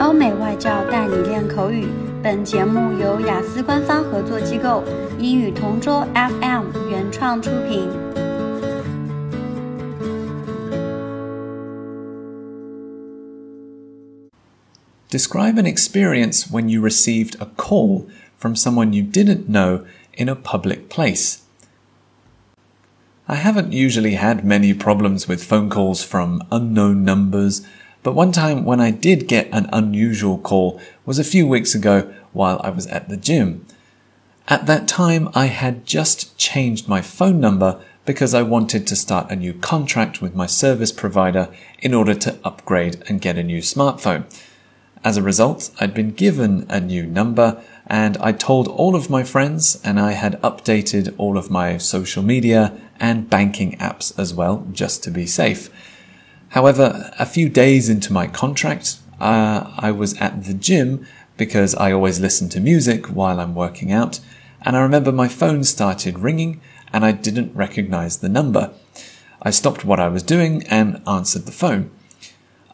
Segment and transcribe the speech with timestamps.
[0.00, 1.86] 欧美外教带你练口语。
[2.22, 4.82] 本节目由雅思官方合作机构
[5.18, 7.88] 英语同桌 FM 原创出品。
[15.10, 18.06] Describe an experience when you received a call
[18.38, 19.84] from someone you didn't know
[20.16, 21.42] in a public place.
[23.26, 27.62] I haven't usually had many problems with phone calls from unknown numbers,
[28.03, 32.13] but one time when I did get an unusual call was a few weeks ago
[32.31, 33.65] while I was at the gym.
[34.47, 39.29] At that time, I had just changed my phone number because I wanted to start
[39.29, 41.49] a new contract with my service provider
[41.79, 44.23] in order to upgrade and get a new smartphone.
[45.03, 49.23] As a result, I'd been given a new number and I told all of my
[49.23, 54.67] friends and I had updated all of my social media and banking apps as well,
[54.71, 55.69] just to be safe.
[56.49, 61.05] However, a few days into my contract, uh, I was at the gym
[61.37, 64.19] because I always listen to music while I'm working out,
[64.61, 66.59] and I remember my phone started ringing
[66.91, 68.71] and I didn't recognize the number.
[69.41, 71.91] I stopped what I was doing and answered the phone.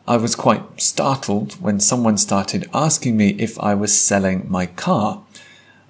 [0.07, 5.23] I was quite startled when someone started asking me if I was selling my car.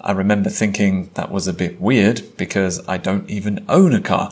[0.01, 4.31] I remember thinking that was a bit weird because I don't even own a car.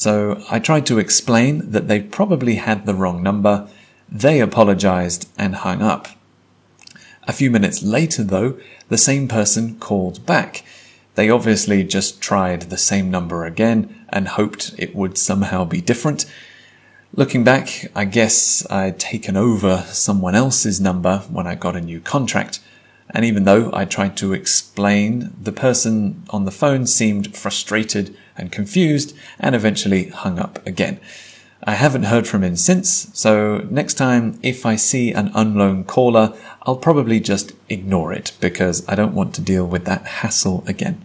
[0.00, 3.68] So I tried to explain that they probably had the wrong number.
[4.08, 6.08] They apologized and hung up.
[7.24, 10.64] A few minutes later, though, the same person called back.
[11.16, 16.24] They obviously just tried the same number again and hoped it would somehow be different.
[17.14, 22.00] Looking back, I guess I'd taken over someone else's number when I got a new
[22.00, 22.60] contract.
[23.10, 28.51] And even though I tried to explain, the person on the phone seemed frustrated and
[28.51, 30.97] confused and eventually hung up again.
[31.67, 36.33] I haven't heard from him since, so next time if I see an unknown caller,
[36.63, 40.97] I'll probably just ignore it because I don't want to deal with that hassle again.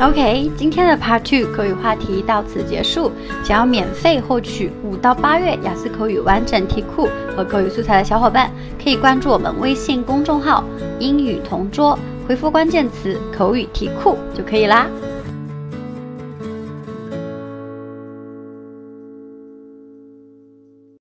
[0.00, 3.12] OK，今天的 Part Two 口语话题到此结束。
[3.44, 8.50] 想要免费获取五到八月雅思口语完整题库和口语素材的小伙伴，
[8.82, 11.96] 可以关注我们微信公众号“英语同桌”，
[12.27, 14.89] 回复关键词“口语题库”就可以啦。